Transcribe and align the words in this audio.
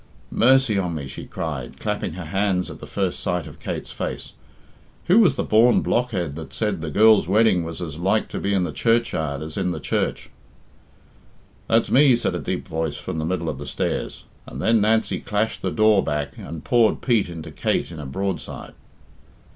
"Mercy 0.33 0.79
on 0.79 0.95
me!" 0.95 1.07
she 1.07 1.27
cried, 1.27 1.79
clapping 1.79 2.13
her 2.13 2.25
hands 2.25 2.71
at 2.71 2.79
the 2.79 2.87
first 2.87 3.19
sight 3.19 3.45
of 3.45 3.59
Kate's 3.59 3.91
face, 3.91 4.33
"who 5.05 5.19
was 5.19 5.35
the 5.35 5.43
born 5.43 5.81
blockhead 5.81 6.35
that 6.35 6.55
said 6.55 6.81
the 6.81 6.89
girl's 6.89 7.27
wedding 7.27 7.63
was 7.63 7.79
as 7.83 7.99
like 7.99 8.27
to 8.27 8.39
be 8.39 8.51
in 8.51 8.63
the 8.63 8.71
churchyard 8.71 9.43
as 9.43 9.57
in 9.57 9.69
the 9.69 9.79
church?" 9.79 10.31
"That's 11.67 11.91
me," 11.91 12.15
said 12.15 12.33
a 12.33 12.39
deep 12.39 12.67
voice 12.67 12.97
from 12.97 13.19
the 13.19 13.25
middle 13.25 13.47
of 13.47 13.59
the 13.59 13.67
stairs, 13.67 14.23
and 14.47 14.59
then 14.59 14.81
Nancy 14.81 15.19
clashed 15.19 15.61
the 15.61 15.69
door 15.69 16.03
back 16.03 16.35
and 16.35 16.63
poured 16.63 17.03
Pete 17.03 17.29
into 17.29 17.51
Kate 17.51 17.91
in 17.91 17.99
a 17.99 18.05
broadside. 18.07 18.73